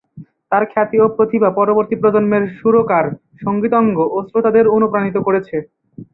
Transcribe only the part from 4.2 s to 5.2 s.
শ্রোতাদের অনুপ্রাণিত